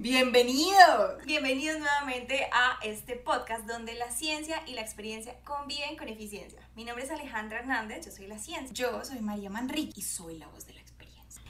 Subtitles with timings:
[0.00, 6.60] Bienvenidos, bienvenidos nuevamente a este podcast donde la ciencia y la experiencia conviven con eficiencia.
[6.76, 8.72] Mi nombre es Alejandra Hernández, yo soy la ciencia.
[8.72, 11.42] Yo soy María Manrique y soy la voz de la experiencia.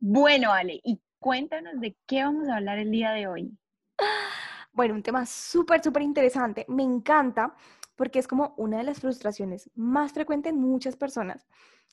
[0.00, 3.56] Bueno, Ale, y cuéntanos de qué vamos a hablar el día de hoy.
[4.74, 6.64] Bueno, un tema súper, súper interesante.
[6.66, 7.54] Me encanta
[7.94, 11.46] porque es como una de las frustraciones más frecuentes en muchas personas.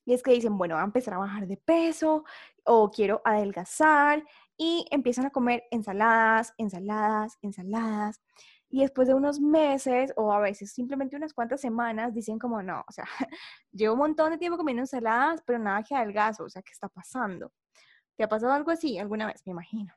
[0.06, 2.24] Y es que dicen, bueno, voy a empezar a bajar de peso
[2.64, 4.24] o quiero adelgazar
[4.60, 8.22] y empiezan a comer ensaladas, ensaladas, ensaladas.
[8.70, 12.84] Y después de unos meses o a veces simplemente unas cuantas semanas dicen como, no,
[12.88, 13.06] o sea,
[13.72, 16.90] llevo un montón de tiempo comiendo ensaladas, pero nada que adelgazo, o sea, ¿qué está
[16.90, 17.54] pasando?
[18.18, 19.94] ¿Te ha pasado algo así alguna vez, me imagino?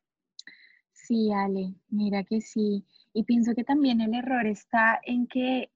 [0.92, 2.86] Sí, Ale, mira que sí.
[3.12, 5.72] Y pienso que también el error está en que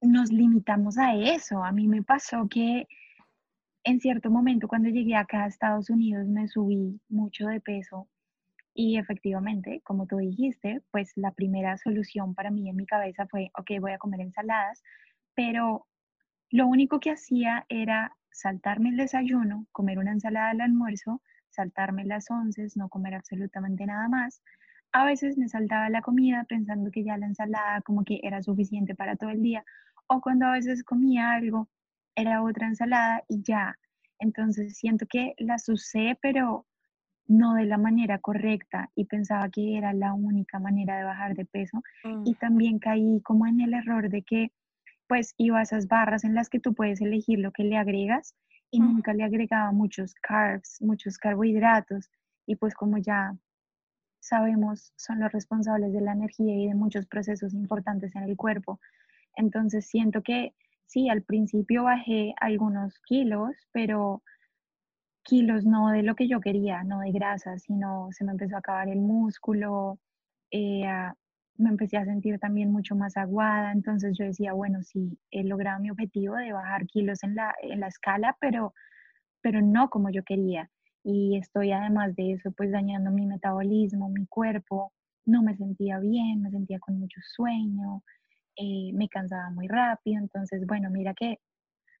[0.00, 1.62] nos limitamos a eso.
[1.62, 2.88] A mí me pasó que
[3.84, 8.08] en cierto momento cuando llegué acá a Estados Unidos me subí mucho de peso
[8.74, 13.50] y efectivamente, como tú dijiste, pues la primera solución para mí en mi cabeza fue,
[13.58, 14.82] ok, voy a comer ensaladas,
[15.34, 15.86] pero
[16.50, 22.30] lo único que hacía era saltarme el desayuno, comer una ensalada al almuerzo, saltarme las
[22.30, 24.42] once, no comer absolutamente nada más.
[24.92, 28.94] A veces me saltaba la comida pensando que ya la ensalada como que era suficiente
[28.94, 29.64] para todo el día,
[30.06, 31.68] o cuando a veces comía algo,
[32.14, 33.76] era otra ensalada y ya.
[34.18, 36.66] Entonces siento que la usé, pero
[37.26, 41.44] no de la manera correcta y pensaba que era la única manera de bajar de
[41.44, 41.82] peso.
[42.24, 42.38] Y mm.
[42.38, 44.52] también caí como en el error de que
[45.08, 48.34] pues iba a esas barras en las que tú puedes elegir lo que le agregas
[48.70, 52.10] y nunca le agregaba muchos carbs, muchos carbohidratos
[52.46, 53.36] y pues como ya
[54.20, 58.80] sabemos son los responsables de la energía y de muchos procesos importantes en el cuerpo.
[59.36, 60.54] Entonces siento que
[60.92, 64.22] sí, al principio bajé algunos kilos, pero
[65.24, 68.58] kilos no de lo que yo quería, no de grasa, sino se me empezó a
[68.58, 69.98] acabar el músculo,
[70.50, 70.84] eh,
[71.56, 75.80] me empecé a sentir también mucho más aguada, entonces yo decía, bueno, sí, he logrado
[75.80, 78.74] mi objetivo de bajar kilos en la, en la escala, pero,
[79.42, 80.70] pero no como yo quería.
[81.04, 84.92] Y estoy además de eso, pues dañando mi metabolismo, mi cuerpo,
[85.26, 88.02] no me sentía bien, me sentía con mucho sueño,
[88.56, 91.38] eh, me cansaba muy rápido, entonces, bueno, mira que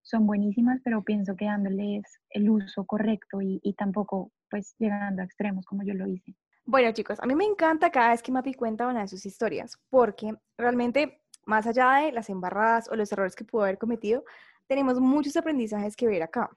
[0.02, 5.24] son buenísimas, pero pienso que dándoles el uso correcto y, y tampoco pues llegando a
[5.24, 6.34] extremos como yo lo hice.
[6.64, 9.78] Bueno chicos, a mí me encanta cada vez que Mapi cuenta una de sus historias,
[9.90, 14.24] porque realmente más allá de las embarradas o los errores que pudo haber cometido,
[14.66, 16.50] tenemos muchos aprendizajes que ver acá.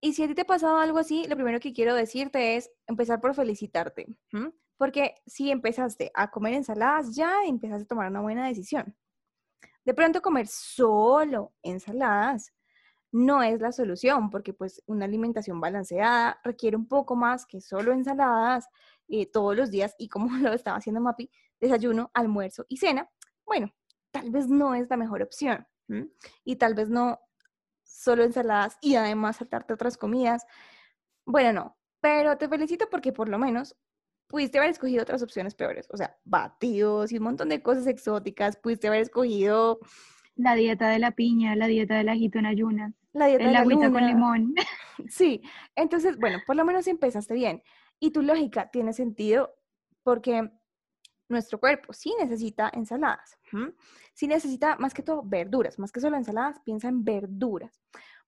[0.00, 2.70] Y si a ti te ha pasado algo así, lo primero que quiero decirte es
[2.86, 4.06] empezar por felicitarte.
[4.76, 8.94] Porque si empezaste a comer ensaladas, ya empezaste a tomar una buena decisión.
[9.84, 12.52] De pronto comer solo ensaladas
[13.12, 17.92] no es la solución, porque pues una alimentación balanceada requiere un poco más que solo
[17.92, 18.68] ensaladas
[19.08, 23.08] eh, todos los días y como lo estaba haciendo Mapi, desayuno, almuerzo y cena.
[23.44, 23.72] Bueno,
[24.10, 25.66] tal vez no es la mejor opción.
[26.44, 27.20] Y tal vez no
[27.84, 30.44] solo ensaladas y además saltarte otras comidas.
[31.24, 33.76] Bueno, no, pero te felicito porque por lo menos
[34.26, 38.56] pudiste haber escogido otras opciones peores, o sea, batidos y un montón de cosas exóticas,
[38.56, 39.78] pudiste haber escogido...
[40.38, 42.92] La dieta de la piña, la dieta del ajito en ayunas.
[43.14, 44.54] La dieta de la agüita con limón.
[45.08, 45.42] Sí,
[45.74, 47.62] entonces, bueno, por lo menos empezaste bien.
[47.98, 49.54] Y tu lógica tiene sentido
[50.02, 50.50] porque
[51.28, 53.36] nuestro cuerpo sí necesita ensaladas,
[54.14, 57.80] sí necesita más que todo verduras, más que solo ensaladas, piensa en verduras,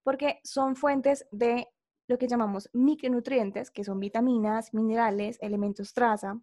[0.03, 1.69] porque son fuentes de
[2.09, 6.41] lo que llamamos micronutrientes, que son vitaminas, minerales, elementos traza,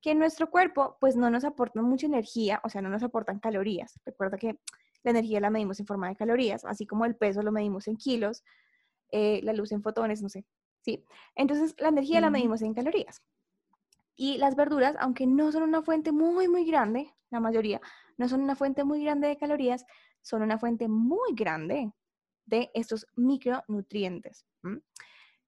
[0.00, 3.40] que en nuestro cuerpo pues no nos aportan mucha energía, o sea, no nos aportan
[3.40, 4.00] calorías.
[4.06, 4.58] Recuerda que
[5.02, 7.96] la energía la medimos en forma de calorías, así como el peso lo medimos en
[7.96, 8.44] kilos,
[9.10, 10.46] eh, la luz en fotones, no sé,
[10.80, 11.04] ¿sí?
[11.34, 13.22] Entonces, la energía la medimos en calorías.
[14.14, 17.80] Y las verduras, aunque no son una fuente muy, muy grande, la mayoría,
[18.16, 19.84] no son una fuente muy grande de calorías,
[20.22, 21.92] son una fuente muy grande
[22.50, 24.44] de estos micronutrientes,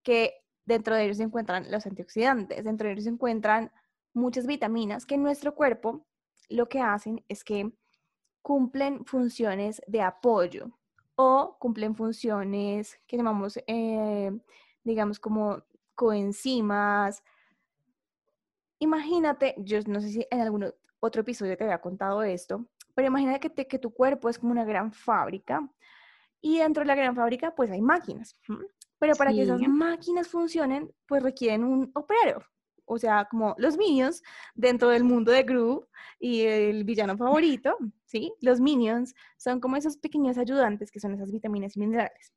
[0.02, 3.70] que dentro de ellos se encuentran los antioxidantes, dentro de ellos se encuentran
[4.14, 6.06] muchas vitaminas que en nuestro cuerpo
[6.48, 7.72] lo que hacen es que
[8.40, 10.70] cumplen funciones de apoyo
[11.16, 14.30] o cumplen funciones que llamamos, eh,
[14.84, 15.62] digamos, como
[15.94, 17.22] coenzimas.
[18.78, 23.50] Imagínate, yo no sé si en alguno otro episodio te había contado esto, pero imagínate
[23.50, 25.68] que, que tu cuerpo es como una gran fábrica
[26.42, 28.36] y dentro de la gran fábrica pues hay máquinas.
[28.98, 32.44] Pero para que esas máquinas funcionen, pues requieren un operario.
[32.84, 34.22] O sea, como los minions
[34.54, 38.32] dentro del mundo de Gru y el villano favorito, ¿sí?
[38.40, 42.34] Los minions son como esos pequeños ayudantes que son esas vitaminas y minerales.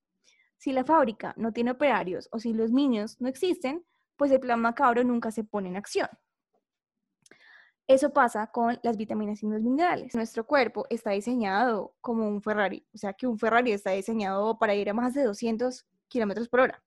[0.57, 3.83] Si la fábrica no tiene operarios o si los minions no existen,
[4.15, 6.07] pues el plan macabro nunca se pone en acción.
[7.87, 10.15] Eso pasa con las vitaminas y los minerales.
[10.15, 14.73] Nuestro cuerpo está diseñado como un Ferrari, o sea que un Ferrari está diseñado para
[14.73, 16.83] ir a más de 200 kilómetros por hora.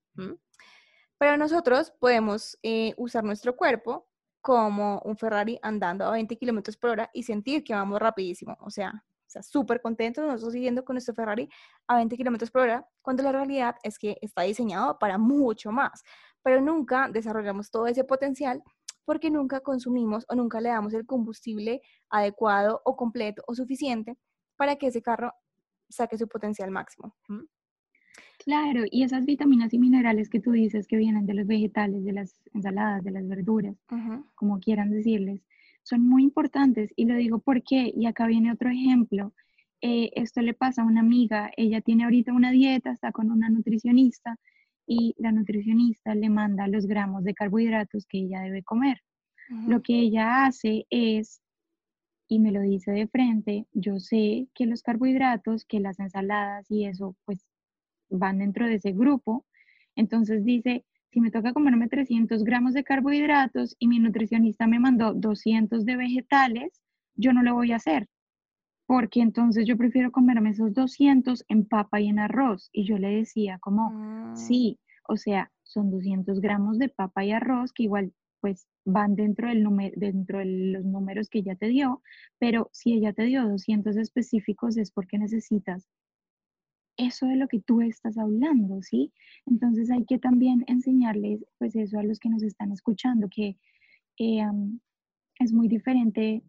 [1.19, 4.09] Pero nosotros podemos eh, usar nuestro cuerpo
[4.41, 8.57] como un Ferrari andando a 20 kilómetros por hora y sentir que vamos rapidísimo.
[8.61, 11.51] O sea, o sea, súper contentos nosotros siguiendo con nuestro Ferrari
[11.87, 16.03] a 20 kilómetros por hora, cuando la realidad es que está diseñado para mucho más.
[16.43, 18.63] Pero nunca desarrollamos todo ese potencial
[19.09, 24.19] porque nunca consumimos o nunca le damos el combustible adecuado o completo o suficiente
[24.55, 25.33] para que ese carro
[25.89, 27.17] saque su potencial máximo.
[28.45, 32.13] Claro, y esas vitaminas y minerales que tú dices que vienen de los vegetales, de
[32.13, 33.77] las ensaladas, de las verduras,
[34.35, 35.41] como quieran decirles,
[35.85, 39.33] son muy importantes y lo digo porque, y acá viene otro ejemplo,
[39.81, 43.49] eh, esto le pasa a una amiga, ella tiene ahorita una dieta, está con una
[43.49, 44.39] nutricionista
[44.89, 48.99] y la nutricionista le manda los gramos de carbohidratos que ella debe comer.
[49.67, 51.41] Lo que ella hace es,
[52.27, 56.87] y me lo dice de frente, yo sé que los carbohidratos, que las ensaladas y
[56.87, 57.47] eso, pues
[58.11, 59.47] van dentro de ese grupo.
[59.95, 65.15] Entonces dice, si me toca comerme 300 gramos de carbohidratos y mi nutricionista me mandó
[65.15, 66.83] 200 de vegetales,
[67.15, 68.09] yo no lo voy a hacer.
[68.89, 72.71] Porque entonces yo prefiero comerme esos 200 en papa y en arroz.
[72.73, 74.33] Y yo le decía como, ah.
[74.35, 79.49] sí, o sea, son 200 gramos de papa y arroz que igual pues van dentro,
[79.49, 82.03] del dentro de los números que ella te dio,
[82.39, 85.87] pero si ella te dio 200 específicos es porque necesitas
[86.97, 89.13] eso de lo que tú estás hablando, ¿sí?
[89.45, 93.59] Entonces hay que también enseñarles, pues eso a los que nos están escuchando, que
[94.19, 94.47] eh,
[95.41, 96.43] es muy diferente,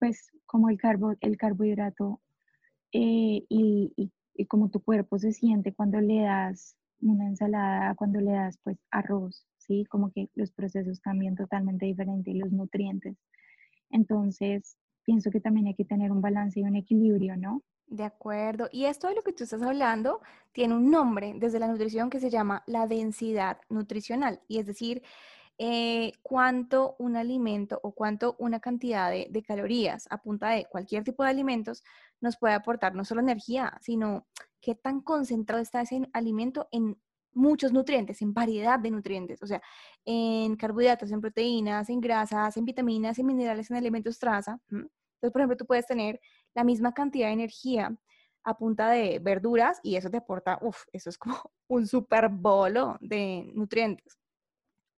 [0.00, 2.20] pues como el, carbo, el carbohidrato
[2.92, 8.32] eh, y, y, como tu cuerpo se siente cuando le das una ensalada, cuando le
[8.32, 9.84] das pues arroz, ¿sí?
[9.84, 13.16] Como que los procesos cambian totalmente diferente y los nutrientes.
[13.90, 17.62] Entonces, pienso que también hay que tener un balance y un equilibrio, ¿no?
[17.86, 18.68] De acuerdo.
[18.72, 20.20] Y esto de lo que tú estás hablando
[20.52, 24.40] tiene un nombre desde la nutrición que se llama la densidad nutricional.
[24.48, 25.02] Y es decir,
[25.62, 31.04] eh, cuánto un alimento o cuánto una cantidad de, de, calorías a punta de cualquier
[31.04, 31.84] tipo de alimentos
[32.22, 34.26] nos puede aportar no solo energía, sino
[34.62, 36.98] qué tan concentrado está ese alimento en
[37.34, 39.60] muchos nutrientes, en variedad de nutrientes, o sea,
[40.06, 44.58] en carbohidratos, en proteínas, en grasas, en vitaminas, en minerales, en elementos traza.
[44.70, 46.22] Entonces, por ejemplo, tú puedes tener
[46.54, 47.94] la misma cantidad de energía
[48.44, 51.36] a punta de verduras y eso te aporta, uff, eso es como
[51.68, 54.16] un super bolo de nutrientes.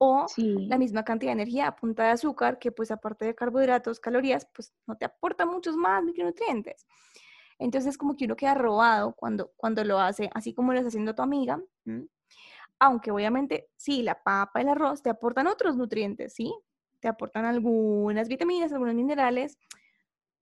[0.05, 4.01] O la misma cantidad de energía a punta de azúcar, que pues aparte de carbohidratos,
[4.01, 6.89] calorías, pues no te aporta muchos más micronutrientes.
[7.57, 11.15] Entonces como que uno queda robado cuando, cuando lo hace, así como lo está haciendo
[11.15, 11.63] tu amiga.
[12.81, 16.53] Aunque obviamente sí, la papa, y el arroz te aportan otros nutrientes, ¿sí?
[16.99, 19.56] Te aportan algunas vitaminas, algunos minerales,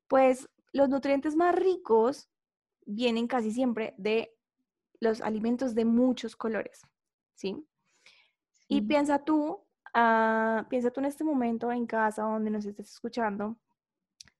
[0.09, 2.31] pues los nutrientes más ricos
[2.87, 4.35] vienen casi siempre de
[5.00, 6.81] los alimentos de muchos colores,
[7.35, 7.62] ¿sí?
[8.73, 13.57] Y piensa tú, uh, piensa tú en este momento en casa donde nos estés escuchando,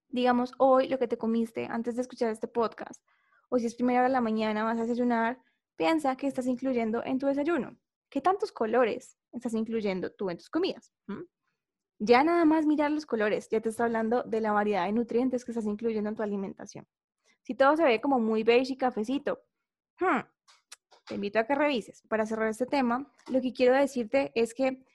[0.07, 3.05] digamos hoy lo que te comiste antes de escuchar este podcast,
[3.49, 5.43] o si es primera hora de la mañana vas a desayunar,
[5.75, 7.77] piensa que estás incluyendo en tu desayuno.
[8.09, 10.93] ¿Qué tantos colores estás incluyendo tú en tus comidas?
[11.99, 15.45] Ya nada más mirar los colores, ya te está hablando de la variedad de nutrientes
[15.45, 16.87] que estás incluyendo en tu alimentación.
[17.43, 19.43] Si todo se ve como muy beige y cafecito,
[19.99, 20.21] hmm,
[21.11, 22.03] te invito a que revises.
[22.09, 24.87] Para cerrar este tema, lo que quiero decirte es que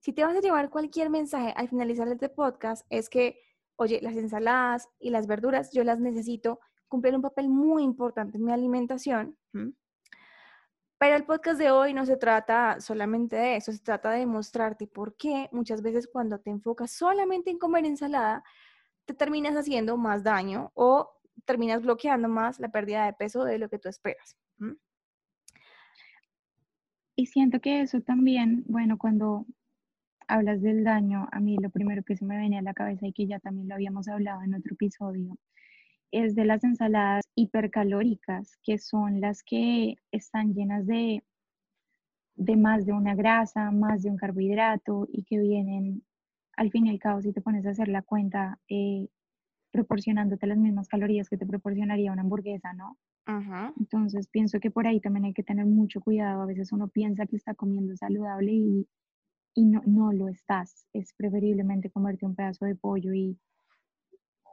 [0.00, 3.40] si te vas a llevar cualquier mensaje al finalizar este podcast, es que,
[3.76, 8.44] oye, las ensaladas y las verduras yo las necesito cumplir un papel muy importante en
[8.44, 9.38] mi alimentación.
[10.98, 14.86] Pero el podcast de hoy no se trata solamente de eso, se trata de mostrarte
[14.86, 18.44] por qué muchas veces cuando te enfocas solamente en comer ensalada,
[19.06, 23.70] te terminas haciendo más daño o terminas bloqueando más la pérdida de peso de lo
[23.70, 24.36] que tú esperas.
[27.16, 29.46] Y siento que eso también, bueno, cuando
[30.28, 33.12] hablas del daño, a mí lo primero que se me venía a la cabeza y
[33.12, 35.38] que ya también lo habíamos hablado en otro episodio,
[36.12, 41.24] es de las ensaladas hipercalóricas, que son las que están llenas de,
[42.36, 46.02] de más de una grasa, más de un carbohidrato y que vienen,
[46.56, 49.08] al fin y al cabo, si te pones a hacer la cuenta, eh,
[49.72, 52.98] proporcionándote las mismas calorías que te proporcionaría una hamburguesa, ¿no?
[53.26, 53.74] Ajá.
[53.78, 56.42] Entonces pienso que por ahí también hay que tener mucho cuidado.
[56.42, 58.88] A veces uno piensa que está comiendo saludable y,
[59.54, 60.86] y no, no lo estás.
[60.92, 63.36] Es preferiblemente comerte un pedazo de pollo y,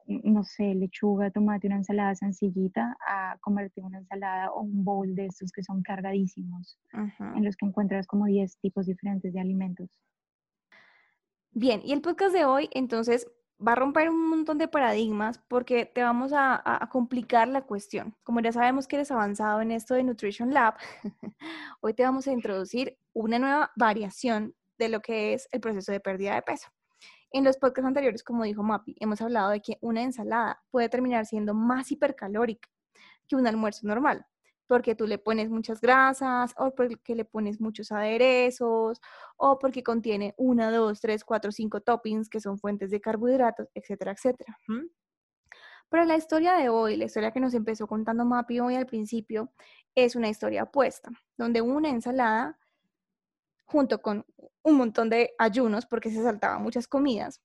[0.08, 5.27] no sé, lechuga, tomate, una ensalada sencillita, a comerte una ensalada o un bowl de
[5.27, 7.34] estos que son cargadísimos, Ajá.
[7.38, 9.89] en los que encuentras como 10 tipos diferentes de alimentos.
[11.51, 13.27] Bien, y el podcast de hoy entonces
[13.65, 18.15] va a romper un montón de paradigmas porque te vamos a, complicar la cuestión.
[18.24, 20.75] Como ya sabemos que eres avanzado en esto de Nutrition Lab,
[21.82, 26.00] hoy te vamos a introducir una nueva variación de lo que es el proceso de
[26.00, 26.67] pérdida de peso.
[27.32, 31.25] En los podcasts anteriores, como dijo Mapi, hemos hablado de que una ensalada puede terminar
[31.25, 32.70] siendo más hipercalórica
[33.27, 34.25] que un almuerzo normal,
[34.67, 39.01] porque tú le pones muchas grasas o porque le pones muchos aderezos
[39.38, 44.13] o porque contiene una, dos, tres, cuatro, cinco toppings que son fuentes de carbohidratos, etcétera,
[44.13, 44.58] etcétera.
[45.89, 49.51] Pero la historia de hoy, la historia que nos empezó contando Mapi hoy al principio,
[49.96, 52.58] es una historia opuesta, donde una ensalada,
[53.65, 54.25] junto con
[54.63, 57.41] un montón de ayunos, porque se saltaba muchas comidas,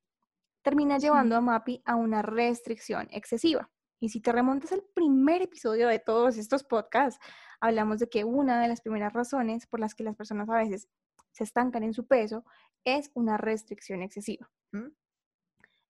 [0.62, 3.70] termina llevando a Mapi a una restricción excesiva.
[4.00, 7.20] Y si te remontas al primer episodio de todos estos podcasts,
[7.60, 10.88] hablamos de que una de las primeras razones por las que las personas a veces
[11.32, 12.44] se estancan en su peso
[12.84, 14.50] es una restricción excesiva.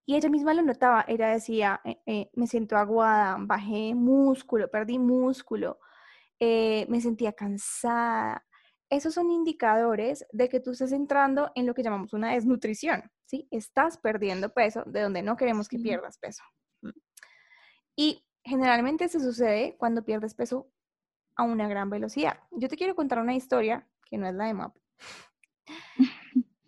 [0.07, 4.99] Y ella misma lo notaba, ella decía, eh, eh, me siento aguada, bajé músculo, perdí
[4.99, 5.79] músculo,
[6.41, 8.47] eh, me sentía cansada.
[8.89, 13.49] Esos son indicadores de que tú estás entrando en lo que llamamos una desnutrición, ¿sí?
[13.51, 16.43] Estás perdiendo peso de donde no queremos que pierdas peso.
[17.99, 20.71] Y generalmente se sucede cuando pierdes peso
[21.35, 22.39] a una gran velocidad.
[22.53, 24.77] Yo te quiero contar una historia que no es la de MAP,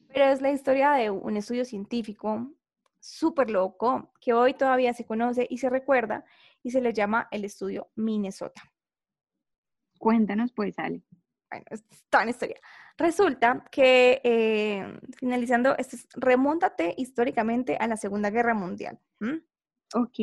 [0.08, 2.50] pero es la historia de un estudio científico
[2.99, 6.25] súper loco que hoy todavía se conoce y se recuerda
[6.64, 8.62] y se le llama el estudio Minnesota.
[10.00, 11.04] Cuéntanos, pues, Ale.
[11.49, 12.56] Bueno, es toda una historia.
[12.99, 18.99] Resulta que, eh, finalizando, esto es- remóntate históricamente a la Segunda Guerra Mundial.
[19.20, 19.42] ¿m?
[19.94, 20.18] Ok.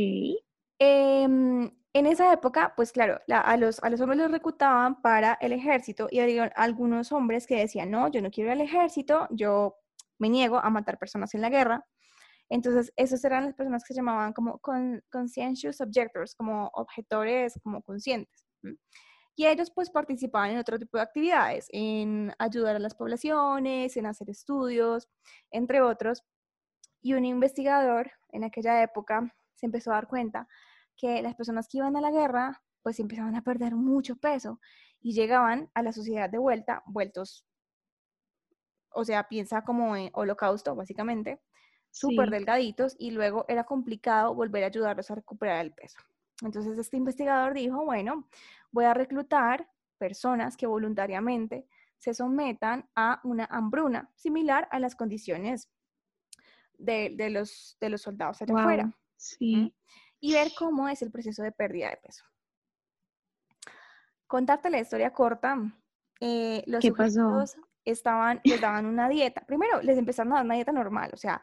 [0.79, 6.07] Em, en esa época, pues claro, la- a, los, hombres los reclutaban para el ejército
[6.11, 9.77] y había algunos hombres que decían, no, yo no quiero ir al ejército, yo
[10.19, 11.85] me niego a matar personas en la guerra.
[12.49, 17.81] Entonces, esas eran las personas que se llamaban como con, conscientious objectors, como objetores, como
[17.83, 18.45] conscientes.
[19.35, 24.05] Y ellos pues participaban en otro tipo de actividades, en ayudar a las poblaciones, en
[24.07, 25.07] hacer estudios,
[25.51, 26.23] entre otros.
[27.01, 30.47] Y un investigador en aquella época se empezó a dar cuenta
[30.95, 34.61] que las personas que iban a la guerra pues empezaban a perder mucho peso
[35.01, 37.45] y llegaban a la sociedad de vuelta vueltos,
[38.89, 41.41] o sea, piensa como en holocausto básicamente,
[41.91, 42.31] súper Sí.
[42.31, 45.99] delgaditos y luego era complicado volver a ayudarlos a recuperar el peso.
[46.43, 48.27] Entonces este investigador dijo, bueno,
[48.71, 55.71] voy a reclutar personas que voluntariamente se sometan a una hambruna similar a las condiciones
[56.77, 58.55] de, de los, de los soldados allá Wow.
[58.55, 59.73] afuera Sí.
[60.19, 62.23] y ver cómo es el proceso de pérdida de peso.
[64.27, 65.57] Contarte la historia corta,
[66.19, 67.43] eh, los ¿Qué pasó?
[67.85, 69.45] estaban, les daban una dieta.
[69.45, 71.41] Primero, les empezaron a dar una dieta normal, o sea,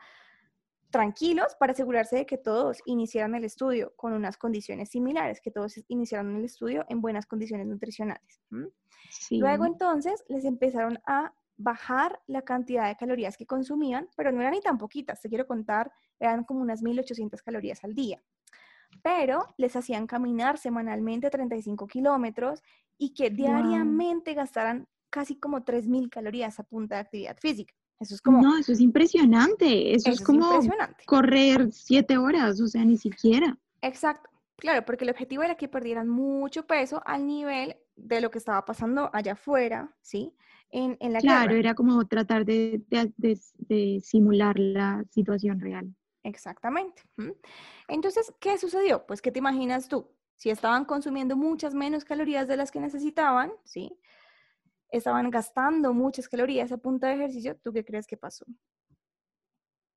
[0.91, 5.75] tranquilos para asegurarse de que todos iniciaran el estudio con unas condiciones similares, que todos
[5.89, 8.41] iniciaran el estudio en buenas condiciones nutricionales.
[8.53, 8.69] ¿m?
[9.11, 9.39] Sí.
[9.39, 14.53] Luego entonces les empezaron a bajar la cantidad de calorías que consumían, pero no eran
[14.53, 18.23] ni tan poquitas, te quiero contar, eran como unas 1800 calorías al día.
[19.03, 22.63] Pero les hacían caminar semanalmente 35 kilómetros
[22.97, 27.75] y que diariamente gastaran casi como 3000 calorías a punta de actividad física.
[28.01, 29.95] Eso es como, No, eso es impresionante.
[29.95, 31.05] Eso, eso es como impresionante.
[31.07, 33.57] correr siete horas, o sea, ni siquiera.
[33.81, 34.31] Exacto.
[34.57, 38.65] Claro, porque el objetivo era que perdieran mucho peso al nivel de lo que estaba
[38.65, 40.35] pasando allá afuera, ¿sí?
[40.71, 41.61] En, en la Claro, guerra.
[41.61, 45.95] era como tratar de, de- de- de simular la situación real.
[46.25, 47.03] Exactamente.
[47.89, 49.07] Entonces, ¿qué sucedió?
[49.07, 50.11] Pues, ¿qué te imaginas tú?
[50.37, 53.99] Si estaban consumiendo muchas menos calorías de las que necesitaban, ¿sí?
[54.91, 58.47] Estaban gastando muchas calorías a punta de ejercicio, ¿tú qué crees que pasó?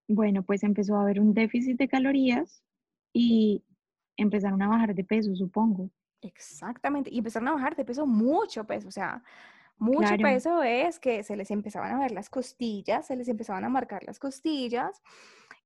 [0.10, 2.64] Bueno, pues empezó a haber un déficit de calorías
[3.14, 3.64] y
[4.18, 5.90] empezaron a bajar de peso, supongo.
[6.22, 7.10] Exactamente.
[7.14, 9.24] Y empezaron a bajar de peso mucho peso, o sea,
[9.78, 10.18] mucho Claro.
[10.20, 14.04] peso es que se les empezaban a ver las costillas, se les empezaban a marcar
[14.06, 15.02] las costillas,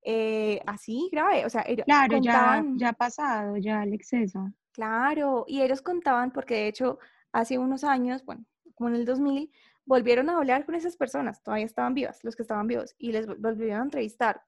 [0.02, 4.52] eh, así grave, o sea, Claro, ya, contaban, ya ha pasado, ya el exceso.
[4.72, 6.98] claro, y ellos contaban porque de hecho
[7.32, 8.44] hace unos años, bueno,
[8.74, 9.50] como en el 2000,
[9.84, 13.26] volvieron a hablar con esas personas, todavía estaban vivas, los que estaban vivos, y les
[13.26, 14.42] vol- volvieron a entrevistar.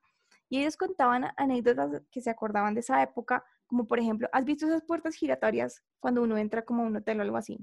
[0.48, 3.44] Y ellos contaban anécdotas que se acordaban de esa época,
[3.74, 7.18] como por ejemplo, ¿has visto esas puertas giratorias cuando uno entra como a un hotel
[7.18, 7.58] o algo así?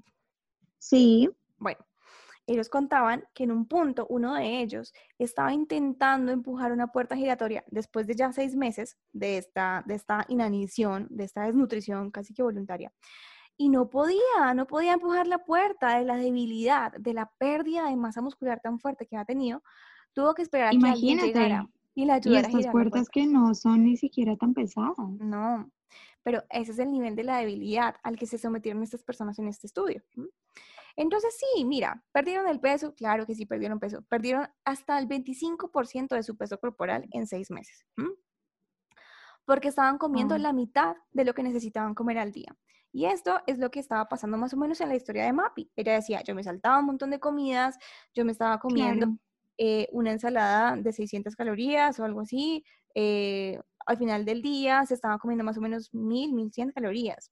[0.78, 1.30] Sí.
[1.58, 1.80] Bueno,
[2.48, 7.64] ellos contaban que en un punto uno de ellos estaba intentando empujar una puerta giratoria
[7.68, 12.44] después de ya seis meses de esta, de esta inanición, de esta desnutrición casi que
[12.44, 12.92] voluntaria.
[13.56, 17.96] Y no podía, no podía empujar la puerta de la debilidad, de la pérdida de
[17.96, 19.64] masa muscular tan fuerte que ha tenido.
[20.12, 23.56] Tuvo que esperar a que alguien llegara y la ayudara y estas puertas que no
[23.56, 24.98] son ni siquiera tan pesadas.
[24.98, 25.72] No,
[26.24, 29.48] pero ese es el nivel de la debilidad al que se sometieron estas personas en
[29.48, 30.04] este estudio.
[30.96, 36.16] Entonces, sí, mira, perdieron el peso, claro que sí perdieron peso, perdieron hasta el 25%
[36.16, 37.86] de su peso corporal en seis meses,
[39.46, 42.56] porque estaban comiendo la mitad de lo que necesitaban comer al día.
[42.94, 45.72] Y esto es lo que estaba pasando más o menos en la historia de Mappy.
[45.78, 47.78] Ella decía, yo me saltaba un montón de comidas,
[48.14, 49.16] yo me estaba comiendo
[49.58, 54.94] eh, una ensalada de 600 calorías o algo así, eh, al final del día se
[54.94, 57.32] estaba comiendo más o menos 1000, 1100 calorías.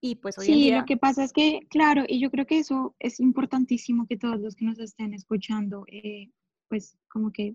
[0.00, 0.78] Y pues hoy sí, en día...
[0.80, 4.40] lo que pasa es que, claro, y yo creo que eso es importantísimo que todos
[4.40, 6.30] los que nos estén escuchando, eh,
[6.68, 7.54] pues como que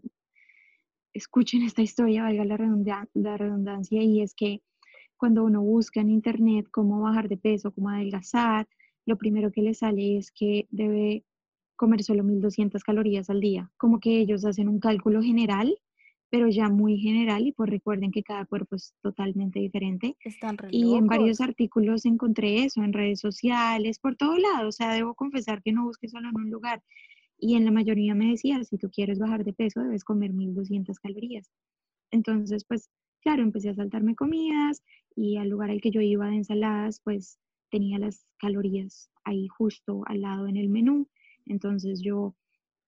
[1.14, 4.62] escuchen esta historia, valga la, la redundancia, y es que
[5.18, 8.68] cuando uno busca en internet cómo bajar de peso, cómo adelgazar,
[9.06, 11.24] lo primero que le sale es que debe
[11.76, 13.72] comer solo 1200 calorías al día.
[13.78, 15.76] Como que ellos hacen un cálculo general
[16.36, 20.18] pero ya muy general y pues recuerden que cada cuerpo es totalmente diferente.
[20.20, 24.94] Están y en varios artículos encontré eso, en redes sociales, por todo lado, o sea,
[24.94, 26.84] debo confesar que no busqué solo en un lugar.
[27.38, 31.00] Y en la mayoría me decía, si tú quieres bajar de peso, debes comer 1200
[31.00, 31.50] calorías.
[32.12, 32.90] Entonces, pues,
[33.22, 34.84] claro, empecé a saltarme comidas
[35.16, 37.40] y al lugar al que yo iba de ensaladas, pues
[37.72, 41.08] tenía las calorías ahí justo al lado en el menú.
[41.46, 42.36] Entonces yo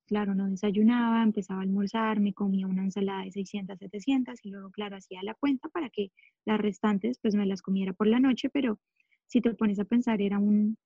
[0.08, 4.72] claro, no desayunaba, empezaba a almorzar, me comía una ensalada de 600, 700 y luego,
[4.72, 6.12] claro, hacía la cuenta para que
[6.46, 8.80] las restantes pues me las comiera por la noche, pero
[9.28, 10.78] si te pones a pensar era un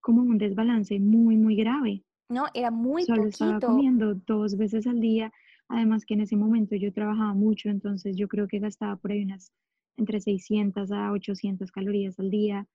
[0.00, 2.04] como un desbalance muy, muy grave.
[2.28, 3.44] No, era muy Solo poquito.
[3.44, 5.32] estaba comiendo dos veces al día,
[5.68, 9.22] además que en ese momento yo trabajaba mucho, entonces yo creo que gastaba por ahí
[9.22, 9.52] unas
[9.96, 12.66] entre 600 a 800 calorías al día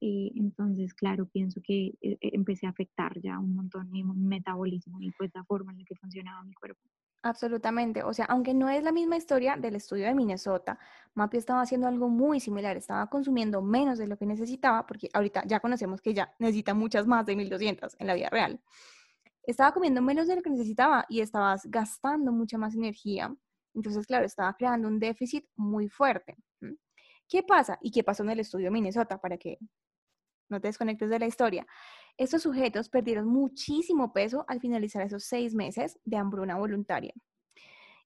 [0.00, 5.00] eh, entonces, claro, pienso que eh, eh, empecé a afectar ya un montón mi metabolismo
[5.00, 6.80] y pues la forma en la que funcionaba mi cuerpo.
[7.22, 8.04] Absolutamente.
[8.04, 10.78] O sea, aunque no es la misma historia del estudio de Minnesota,
[11.14, 12.76] Mapi estaba haciendo algo muy similar.
[12.76, 17.06] Estaba consumiendo menos de lo que necesitaba, porque ahorita ya conocemos que ya necesita muchas
[17.06, 18.60] más de 1200 en la vida real.
[19.42, 23.34] Estaba comiendo menos de lo que necesitaba y estabas gastando mucha más energía.
[23.74, 26.36] Entonces, claro, estaba creando un déficit muy fuerte.
[27.28, 27.78] ¿Qué pasa?
[27.82, 29.20] ¿Y qué pasó en el estudio de Minnesota?
[29.20, 29.58] Para que
[30.48, 31.66] no te desconectes de la historia.
[32.16, 37.14] Estos sujetos perdieron muchísimo peso al finalizar esos seis meses de hambruna voluntaria.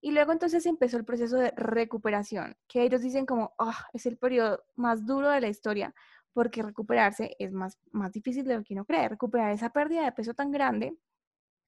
[0.00, 4.18] Y luego entonces empezó el proceso de recuperación, que ellos dicen como, ah, es el
[4.18, 5.94] periodo más duro de la historia,
[6.32, 9.08] porque recuperarse es más, más difícil de lo que uno cree.
[9.08, 10.96] Recuperar esa pérdida de peso tan grande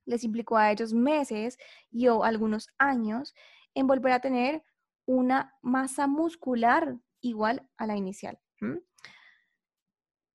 [0.04, 1.58] les implicó a ellos meses
[1.90, 3.34] y o algunos años
[3.74, 4.64] en volver a tener
[5.06, 8.38] una masa muscular igual a la inicial.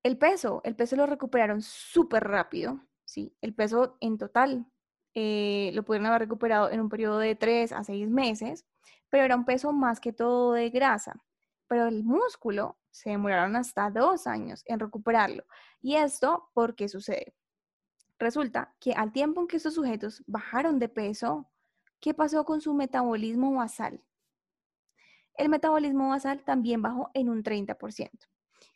[0.03, 3.35] El peso, el peso lo recuperaron súper rápido, ¿sí?
[3.41, 4.65] El peso en total
[5.13, 8.65] eh, lo pudieron haber recuperado en un periodo de 3 a 6 meses,
[9.09, 11.21] pero era un peso más que todo de grasa.
[11.67, 15.43] Pero el músculo se demoraron hasta dos años en recuperarlo.
[15.81, 17.35] ¿Y esto por qué sucede?
[18.19, 21.49] Resulta que al tiempo en que estos sujetos bajaron de peso,
[21.99, 24.03] ¿qué pasó con su metabolismo basal?
[25.35, 28.29] El metabolismo basal también bajó en un 30%.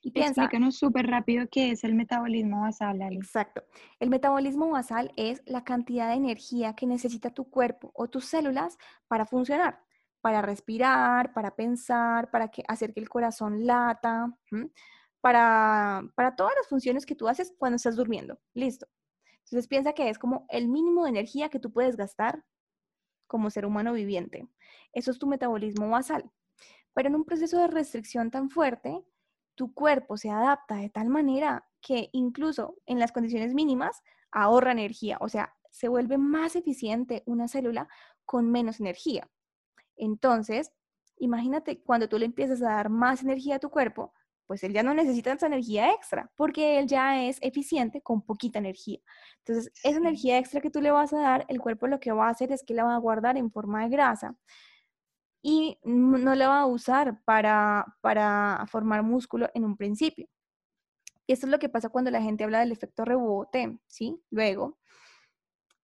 [0.06, 3.64] Y piensa, Explícanos súper rápido qué es el metabolismo basal, Exacto.
[4.02, 8.78] El metabolismo basal es la cantidad de energía que necesita tu cuerpo o tus células
[9.08, 9.80] para funcionar,
[10.20, 14.38] para respirar, para pensar, para que, hacer que el corazón lata,
[15.22, 18.38] para, para todas las funciones que tú haces cuando estás durmiendo.
[18.54, 18.88] Listo.
[19.46, 22.44] Entonces piensa que es como el mínimo de energía que tú puedes gastar
[23.26, 24.50] como ser humano viviente.
[24.92, 26.30] Eso es tu metabolismo basal.
[26.94, 29.02] Pero en un proceso de restricción tan fuerte,
[29.56, 35.18] tu cuerpo se adapta de tal manera que incluso en las condiciones mínimas ahorra energía,
[35.22, 37.88] o sea, se vuelve más eficiente una célula
[38.26, 39.30] con menos energía.
[39.96, 40.72] Entonces,
[41.18, 44.14] imagínate cuando tú le empiezas a dar más energía a tu cuerpo,
[44.46, 48.60] pues él ya no necesita esa energía extra, porque él ya es eficiente con poquita
[48.60, 49.00] energía.
[49.40, 52.28] Entonces, esa energía extra que tú le vas a dar, el cuerpo lo que va
[52.28, 54.36] a hacer es que la va a guardar en forma de grasa
[55.44, 60.28] y no la va a usar para, para formar músculo en un principio.
[61.28, 64.18] Y esto es lo que pasa cuando la gente habla del efecto rebote, ¿sí?
[64.32, 64.80] Luego,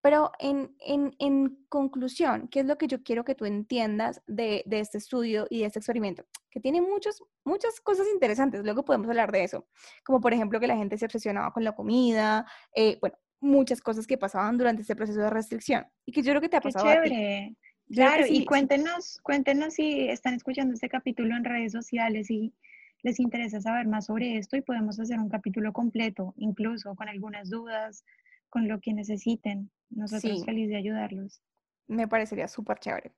[0.02, 4.64] Pero en, en, en, conclusión, ¿qué es lo que yo quiero que tú entiendas de,
[4.66, 6.26] de, este estudio y de este experimento?
[6.50, 9.68] Que tiene muchos, muchas cosas interesantes, luego podemos hablar de eso,
[10.06, 14.08] como por ejemplo que la gente se obsesionaba con la comida, eh, bueno, muchas cosas
[14.08, 16.86] que pasaban durante este proceso de restricción y que yo creo que te ha pasado.
[16.86, 17.58] Qué chévere.
[17.90, 22.54] Claro, y cuéntenos, cuéntenos si están escuchando este capítulo en redes sociales y
[23.02, 27.50] les interesa saber más sobre esto y podemos hacer un capítulo completo, incluso con algunas
[27.50, 28.04] dudas,
[28.50, 29.72] con lo que necesiten.
[29.90, 31.42] Nosotros felices de ayudarlos.
[31.88, 33.12] Me parecería súper chévere.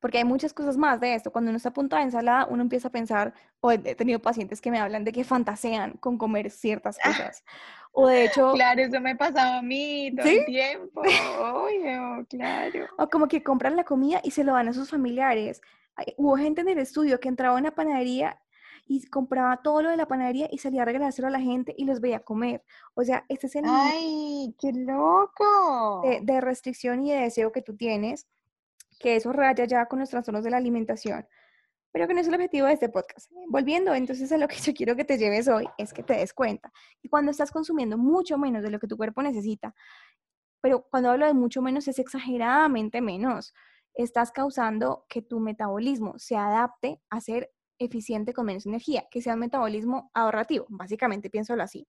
[0.00, 1.32] Porque hay muchas cosas más de esto.
[1.32, 4.60] Cuando uno está a punto de ensalada, uno empieza a pensar, o he tenido pacientes
[4.60, 7.44] que me hablan de que fantasean con comer ciertas cosas.
[7.92, 8.52] O de hecho...
[8.52, 11.02] Claro, eso me pasaba a mí todo el tiempo.
[12.28, 12.86] claro.
[12.98, 15.62] O como que compran la comida y se lo dan a sus familiares.
[16.16, 18.38] Hubo gente en el estudio que entraba en la panadería
[18.86, 21.84] y compraba todo lo de la panadería y salía a regalárselo a la gente y
[21.84, 22.62] los veía comer.
[22.94, 26.02] O sea, este es el ¡Ay, qué loco!
[26.22, 28.26] De, restricción y de deseo que tú tienes,
[28.98, 31.26] que eso raya ya con los trastornos de la alimentación.
[31.92, 33.30] Pero que no es el objetivo de este podcast.
[33.48, 36.34] Volviendo entonces a lo que yo quiero que te lleves hoy, es que te des
[36.34, 39.74] cuenta y cuando estás consumiendo mucho menos de lo que tu cuerpo necesita,
[40.60, 43.54] pero cuando hablo de mucho menos es exageradamente menos,
[43.94, 49.34] estás causando que tu metabolismo se adapte a ser eficiente con menos energía, que sea
[49.34, 51.86] un metabolismo ahorrativo, básicamente piénsalo así.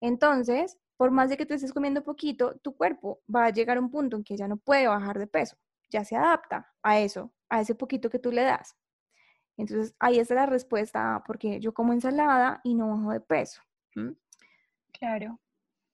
[0.00, 3.80] Entonces, por más de que tú estés comiendo poquito, tu cuerpo va a llegar a
[3.80, 5.56] un punto en que ya no puede bajar de peso,
[5.90, 8.76] ya se adapta a eso, a ese poquito que tú le das.
[9.56, 13.62] Entonces, ahí está la respuesta, porque yo como ensalada y no bajo de peso.
[14.92, 15.38] Claro.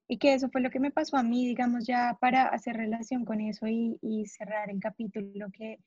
[0.09, 3.25] Y que eso fue lo que me pasó a mí, digamos, ya para hacer relación
[3.25, 5.81] con eso y, y cerrar el capítulo, que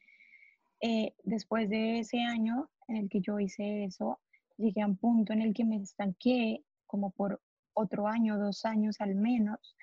[0.81, 4.19] eh, después de ese año en el que yo hice eso,
[4.57, 7.41] llegué a un punto en el que me estanqué como por
[7.73, 9.75] otro año, dos años al menos.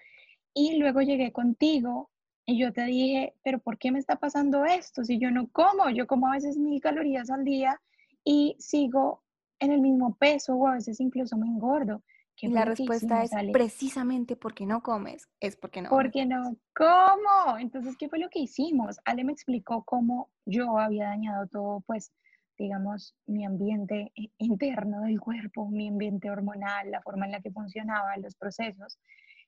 [0.53, 2.11] Y luego llegué contigo
[2.47, 5.05] y yo te dije, pero ¿por qué me está pasando esto?
[5.05, 7.81] Si yo no como, yo como a veces mil calorías al día
[8.25, 9.25] y sigo
[9.59, 12.03] en el mismo peso o a veces incluso me engordo.
[12.41, 15.89] Y la respuesta es precisamente porque no comes, es porque no.
[15.89, 17.59] Porque no como.
[17.59, 19.01] Entonces, ¿qué fue lo que hicimos?
[19.07, 22.13] Ale me explicó cómo yo había dañado todo, pues,
[22.59, 28.21] digamos, mi ambiente interno del cuerpo, mi ambiente hormonal, la forma en la que funcionaban
[28.21, 28.99] los procesos.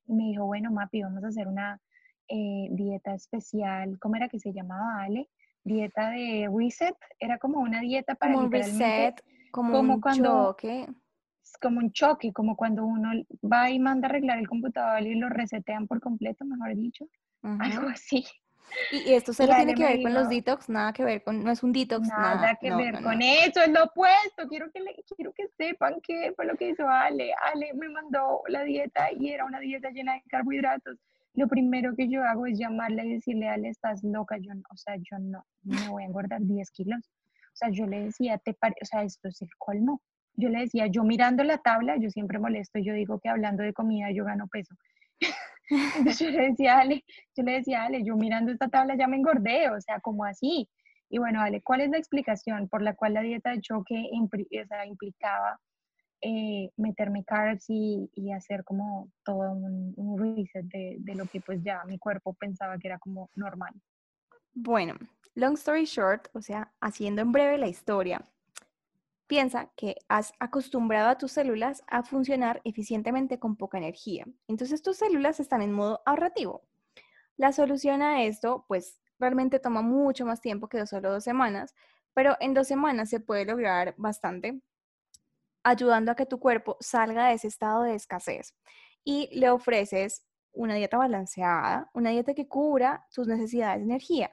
[0.06, 1.78] Y me dijo, bueno, Mapi, vamos a hacer una
[2.28, 3.98] eh, dieta especial.
[4.00, 5.28] ¿Cómo era que se llamaba, Ale?
[5.64, 6.96] Dieta de reset.
[7.18, 10.56] Era como una dieta para como un reset, como, como un cuando
[11.60, 13.10] como un choque, como cuando uno
[13.42, 17.06] va y manda a arreglar el computador y lo resetean por completo, mejor dicho,
[17.60, 18.24] algo así.
[18.92, 20.68] ¿Y, esto se tiene que ver con los detox?
[20.68, 22.06] Nada que ver con, no es un detox.
[22.06, 24.46] Nada, que ver con eso, es lo opuesto.
[24.46, 24.82] Quiero que,
[25.16, 27.32] quiero que sepan que fue lo que hizo Ale.
[27.50, 30.98] Ale me mandó la dieta y era una dieta llena de carbohidratos.
[31.38, 34.96] Lo primero que yo hago es llamarle y decirle, Ale, estás loca, yo o sea,
[34.96, 37.00] yo no, me voy a engordar 10 kilos.
[37.00, 40.02] O sea, yo le decía, te pare o sea, esto es el colmo
[40.38, 43.72] yo le decía, yo mirando la tabla, yo siempre molesto, yo digo que hablando de
[43.72, 44.72] comida yo gano peso.
[45.98, 47.04] Entonces yo le decía, Ale,
[47.36, 50.68] yo le decía, Ale, yo mirando esta tabla ya me engordé, o sea, como así.
[51.10, 55.58] Y bueno, Ale, ¿cuál es la explicación por la cual la dieta de choque implicaba
[56.20, 61.40] eh, meterme carbs y, y, hacer como todo un, un reset de, de, lo que
[61.40, 63.72] pues ya mi cuerpo pensaba que era como normal?
[64.52, 64.94] Bueno,
[65.34, 68.24] long story short, o sea, haciendo en breve la historia,
[69.28, 74.24] Piensa que has acostumbrado a tus células a funcionar eficientemente con poca energía.
[74.48, 76.62] Entonces tus células están en modo ahorrativo.
[77.36, 81.74] La solución a esto, pues realmente toma mucho más tiempo que solo dos semanas,
[82.14, 84.62] pero en dos semanas se puede lograr bastante,
[85.68, 88.54] ayudando a que tu cuerpo salga de ese estado de escasez
[89.04, 94.32] y le ofreces una dieta balanceada, una dieta que cubra tus necesidades de energía.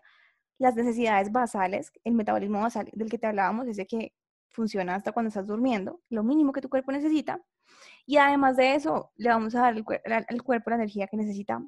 [0.58, 4.14] Las necesidades basales, el metabolismo basal del que te hablábamos, es de que
[4.52, 7.42] funciona hasta cuando estás durmiendo, lo mínimo que tu cuerpo necesita.
[8.06, 11.62] Y además de eso, le vamos a dar al, cuerpo la energía que necesita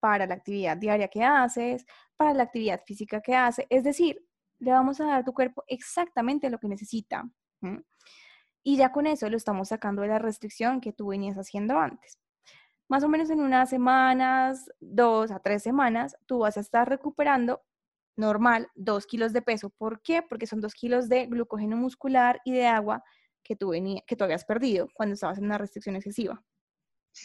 [0.00, 1.84] para la actividad diaria que haces,
[2.16, 3.66] para la actividad física que hace.
[3.68, 4.18] Es decir,
[4.58, 7.24] le vamos a dar a tu cuerpo exactamente lo que necesita.
[8.62, 12.18] Y ya con eso lo estamos sacando de la restricción que tú venías haciendo antes.
[12.88, 17.62] Más o menos en unas semanas, dos a tres semanas, tú vas a estar recuperando
[18.16, 19.70] normal dos kilos de peso.
[19.70, 20.22] ¿Por qué?
[20.22, 23.02] Porque son dos kilos de glucógeno muscular y de agua
[23.42, 26.42] que tú, venía, que tú habías perdido cuando estabas en una restricción excesiva.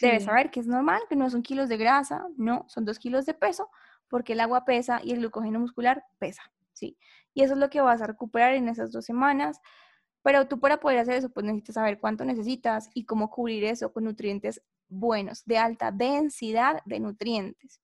[0.00, 3.24] Debes saber que es normal, que no son kilos de grasa, no, son dos kilos
[3.24, 3.70] de peso,
[4.08, 6.98] porque el agua pesa y el glucógeno muscular pesa, ¿sí?
[7.32, 9.60] Y eso es lo que vas a recuperar en esas dos semanas.
[10.28, 13.94] Pero tú para poder hacer eso, pues necesitas saber cuánto necesitas y cómo cubrir eso
[13.94, 17.80] con nutrientes buenos, de alta densidad de nutrientes.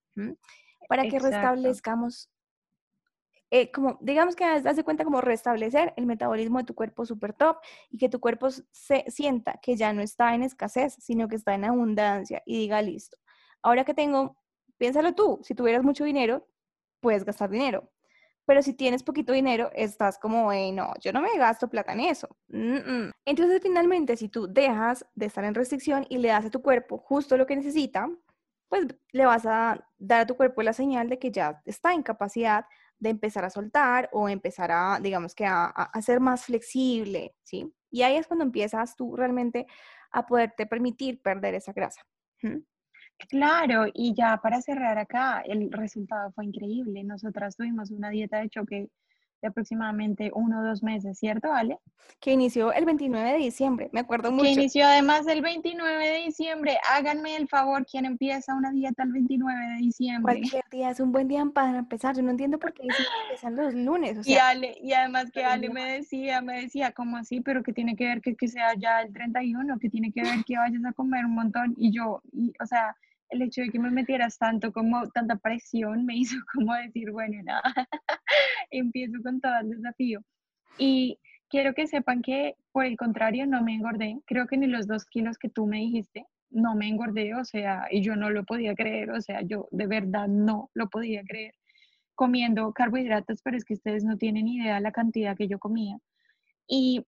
[0.87, 1.31] para que Exacto.
[1.31, 2.31] restablezcamos,
[3.51, 7.33] eh, como, digamos que haz de cuenta como restablecer el metabolismo de tu cuerpo super
[7.33, 7.57] top
[7.89, 11.55] y que tu cuerpo se sienta que ya no está en escasez, sino que está
[11.55, 13.17] en abundancia y diga, listo,
[13.63, 14.37] ahora que tengo,
[14.77, 16.47] piénsalo tú, si tuvieras mucho dinero,
[17.01, 17.91] puedes gastar dinero.
[18.47, 22.01] Pero si tienes poquito dinero, estás como, "Ey, no, yo no me gasto plata en
[22.01, 22.29] eso.
[22.49, 22.77] Mm,
[23.09, 23.11] mm".
[23.27, 26.99] Entonces, finalmente, si tú dejas de estar en restricción y le das a tu cuerpo
[26.99, 28.09] justo lo que necesita,
[28.69, 32.03] pues le vas a dar a tu cuerpo la señal de que ya está en
[32.03, 32.67] capacidad
[32.99, 37.73] de empezar a soltar o empezar a, digamos que a- a ser más flexible, ¿sí?
[37.91, 39.67] Y ahí es cuando empiezas tú realmente
[40.11, 42.03] a poderte permitir perder esa grasa.
[42.43, 42.59] ¿Mm?
[43.29, 47.03] Claro, y ya para cerrar acá, el resultado fue increíble.
[47.05, 48.89] Nosotras tuvimos una dieta de choque
[49.45, 51.79] de aproximadamente uno o dos meses, ¿cierto, Ale?
[52.21, 54.49] Que inició el 29 de diciembre, me acuerdo Que mucho.
[54.49, 56.79] inició además el 29 de diciembre.
[56.91, 60.33] Háganme el favor, ¿quién empieza una dieta el 29 de diciembre?
[60.41, 62.17] Cualquier día es un buen día para empezar.
[62.17, 64.17] Yo no entiendo por qué dicen que empiezan los lunes.
[64.17, 67.41] O Y sea, Ale, y además que Ale me decía, me decía, ¿cómo así?
[67.43, 70.45] Pero que tiene que ver que, que sea ya el 31, que tiene que ver
[70.47, 71.75] que vayas a comer un montón.
[71.77, 72.97] Y yo, y, o sea,
[73.31, 77.43] el hecho de que me metieras tanto como tanta presión me hizo como decir, bueno,
[77.45, 77.63] nada,
[78.71, 80.21] empiezo con todo el desafío.
[80.79, 84.21] Y quiero que sepan que, por el contrario, no me engordé.
[84.27, 87.87] Creo que ni los dos kilos que tú me dijiste, no me engordé, o sea,
[87.91, 91.55] y yo no lo podía creer, o sea, yo de verdad no lo podía creer
[92.15, 95.99] comiendo carbohidratos, pero es que ustedes no tienen idea la cantidad que yo comía.
[96.67, 97.05] Y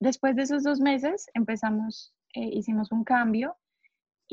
[0.00, 3.56] después de esos dos meses empezamos, eh, hicimos un cambio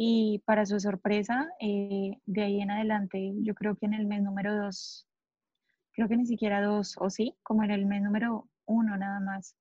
[0.02, 4.24] y para su sorpresa, eh, de ahí en adelante, yo creo que en el mes
[4.24, 5.06] número dos,
[5.92, 9.58] creo que ni siquiera dos, o sí, como en el mes número uno nada más,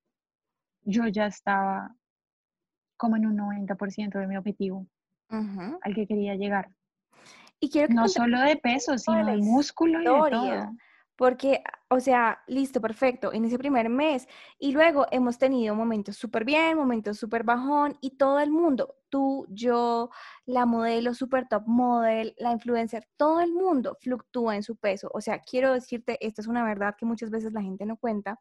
[0.83, 1.93] yo ya estaba
[2.97, 4.87] como en un 90% de mi objetivo
[5.29, 6.71] al que quería llegar.
[7.59, 10.73] Y quiero que No solo de peso, sino de músculo y de todo.
[11.19, 14.29] Porque, o sea, listo, perfecto, en ese primer mes.
[14.61, 19.45] Y luego hemos tenido momentos súper bien, momentos súper bajón y todo el mundo, tú,
[19.51, 20.11] yo,
[20.47, 25.11] la modelo super top model, la influencer, todo el mundo fluctúa en su peso.
[25.13, 28.39] O sea, quiero decirte, esta es una verdad que muchas veces la gente no cuenta,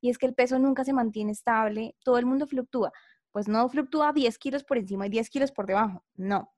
[0.00, 2.92] y es que el peso nunca se mantiene estable, todo el mundo fluctúa.
[3.30, 6.52] Pues no fluctúa 10 kilos por encima y 10 kilos por debajo, no.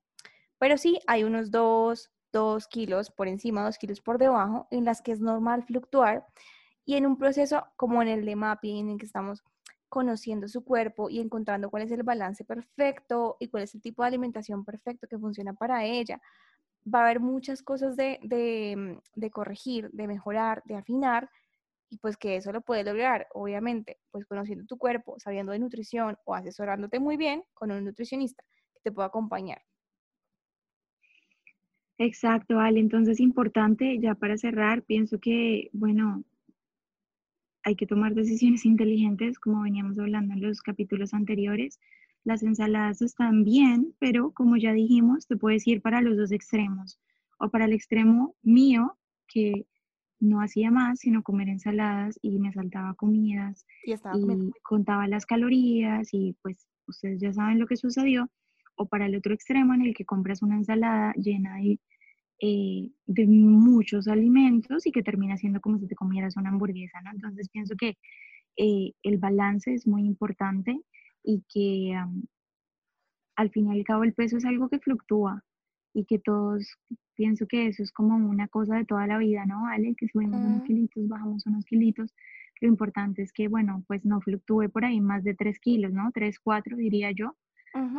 [0.57, 5.01] Pero sí hay unos 2, 2 kilos por encima, 2 kilos por debajo, en las
[5.01, 6.25] que es normal fluctuar.
[6.85, 9.43] Y en un proceso como en el de mapping, en que estamos
[9.89, 14.03] conociendo su cuerpo y encontrando cuál es el balance perfecto y cuál es el tipo
[14.03, 16.21] de alimentación perfecto que funciona para ella,
[16.93, 21.29] va a haber muchas cosas de, de, de corregir, de mejorar, de afinar.
[21.89, 26.17] Y pues que eso lo puedes lograr, obviamente, pues conociendo tu cuerpo, sabiendo de nutrición
[26.23, 29.61] o asesorándote muy bien con un nutricionista que te pueda acompañar.
[31.99, 32.79] Exacto, Ale.
[32.79, 36.23] Entonces, importante, ya para cerrar, pienso que, bueno,
[37.63, 41.79] hay que tomar decisiones inteligentes, como veníamos hablando en los capítulos anteriores.
[42.23, 46.99] Las ensaladas están bien, pero como ya dijimos, te puedes ir para los dos extremos.
[47.37, 49.65] O para el extremo mío, que
[50.19, 53.65] no hacía más, sino comer ensaladas y me saltaba comidas
[54.47, 58.29] Y contaba las calorías y pues ustedes ya saben lo que sucedió.
[58.79, 61.79] O para el otro extremo en el que compras una ensalada llena de,
[62.41, 67.11] eh, de muchos alimentos y que termina siendo como si te comieras una hamburguesa, ¿no?
[67.11, 67.97] Entonces pienso que
[68.57, 70.81] eh, el balance es muy importante
[71.23, 72.23] y que am,
[73.35, 75.43] al fin y al cabo el peso es algo que fluctúa
[75.93, 76.77] y que todos,
[77.15, 79.63] pienso que eso es como una cosa de toda la vida, ¿no?
[79.63, 79.95] ¿Vale?
[79.97, 80.63] Que subimos unos Ujú.
[80.63, 82.13] kilitos, bajamos unos kilitos.
[82.61, 86.11] Lo importante es que, bueno, pues no fluctúe por ahí más de 3 kilos, ¿no?
[86.13, 87.35] 3, 4 diría yo.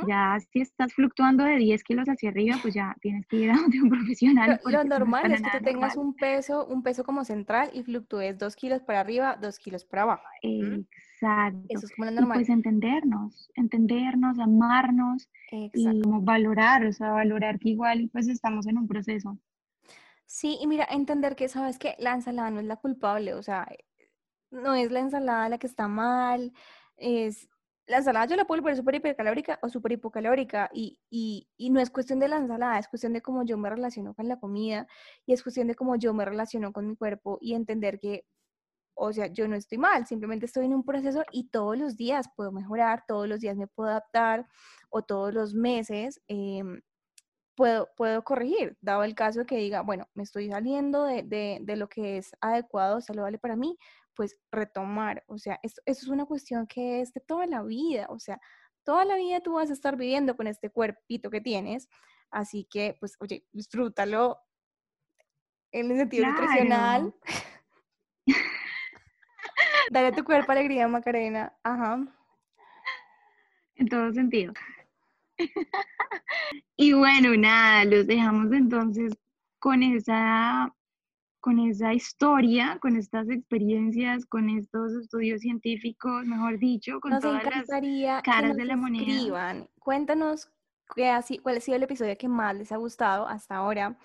[0.00, 3.54] Ya si estás fluctuando de 10 kilos hacia arriba, pues ya tienes que ir a
[3.56, 4.52] donde un profesional.
[4.52, 5.98] Lo, porque lo eso no es normal es que tú tengas normal.
[5.98, 10.02] un peso, un peso como central y fluctúes dos kilos para arriba, dos kilos para
[10.02, 10.24] abajo.
[10.42, 11.60] Exacto.
[11.68, 12.32] Eso es como lo Y normal.
[12.32, 15.98] pues entendernos, entendernos, amarnos Exacto.
[15.98, 19.38] y como valorar, o sea, valorar que igual pues estamos en un proceso.
[20.26, 23.66] Sí, y mira, entender que, sabes que la ensalada no es la culpable, o sea,
[24.50, 26.52] no es la ensalada la que está mal,
[26.96, 27.48] es
[27.90, 31.90] la ensalada yo la puedo volver súper hipercalórica o súper hipocalórica y, y, no es
[31.90, 34.86] cuestión de la ensalada, es cuestión de cómo yo me relaciono con la comida
[35.26, 38.24] y es cuestión de cómo yo me relaciono con mi cuerpo y entender que,
[38.94, 42.28] o sea, yo no estoy mal, simplemente estoy en un proceso y todos los días
[42.36, 44.46] puedo mejorar, todos los días me puedo adaptar
[44.90, 46.20] o todos los meses.
[46.28, 46.80] em,
[47.56, 51.76] puedo, puedo corregir, dado el caso que diga, bueno, me estoy saliendo de, de, de
[51.76, 53.76] lo que es adecuado, saludable para mí,
[54.14, 55.24] pues retomar.
[55.28, 58.06] O sea, eso es una cuestión que es de toda la vida.
[58.10, 58.40] O sea,
[58.84, 61.88] toda la vida tú vas a estar viviendo con este cuerpito que tienes.
[62.30, 64.38] Así que, pues, oye, disfrútalo
[65.72, 66.40] en el sentido Claro.
[66.42, 67.14] nutricional.
[69.90, 71.52] Dale a tu cuerpo alegría, Macarena.
[71.64, 72.06] Ajá.
[73.76, 74.52] en todo sentido.
[76.76, 79.12] y bueno, nada, los dejamos entonces
[79.58, 80.74] con esa,
[81.40, 87.42] con esa historia, con estas experiencias, con estos estudios científicos, mejor dicho, con Nos todas
[87.44, 88.22] las...
[88.22, 89.02] caras de la moneda.
[89.02, 89.68] escriban.
[89.78, 90.50] Cuéntanos
[90.94, 93.96] qué ha cuál ha sido el episodio que más les ha gustado hasta ahora.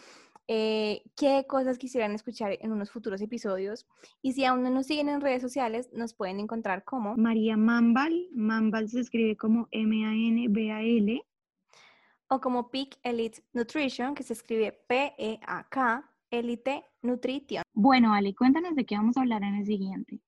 [0.47, 3.87] eh, qué cosas quisieran escuchar en unos futuros episodios.
[4.21, 8.27] Y si aún no nos siguen en redes sociales, nos pueden encontrar como María Mambal,
[8.31, 11.23] Mambal se escribe como M-A-N-B-A-L.
[12.27, 17.63] o como Peak Elite Nutrition, que se escribe P-E-A-K, Elite Nutrition.
[17.73, 20.21] Bueno, Ale, cuéntanos de qué vamos a hablar en el siguiente.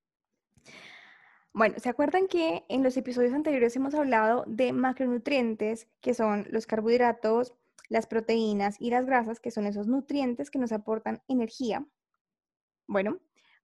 [1.53, 6.67] Bueno, ¿se acuerdan que en los episodios anteriores hemos hablado de macronutrientes, que son los
[6.67, 7.55] carbohidratos,
[7.89, 11.83] las proteínas y las grasas, que son esos nutrientes que nos aportan energía?
[12.85, 13.19] Bueno,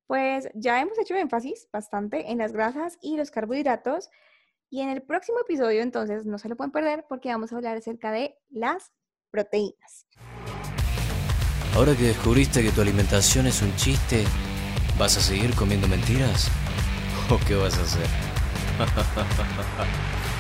[0.08, 4.10] pues ya hemos hecho énfasis bastante en las grasas y los carbohidratos.
[4.70, 7.78] Y en el próximo episodio, entonces, no se lo pueden perder porque vamos a hablar
[7.78, 8.92] acerca de las
[9.30, 10.08] proteínas.
[11.76, 14.26] Ahora que descubriste que tu alimentación es un chiste,
[15.00, 16.50] ¿vas a seguir comiendo mentiras?
[17.30, 18.08] ¿O qué vas a hacer?